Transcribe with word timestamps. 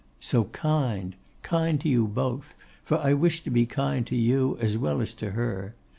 'So 0.19 0.45
kind; 0.45 1.15
kind 1.43 1.79
to 1.79 1.87
you 1.87 2.07
both; 2.07 2.55
for 2.83 2.97
I 2.97 3.13
wish 3.13 3.43
to 3.43 3.51
be 3.51 3.67
kind 3.67 4.03
to 4.07 4.15
you 4.15 4.57
as 4.59 4.75
well 4.75 4.99
as 4.99 5.13
to 5.13 5.33
her. 5.33 5.75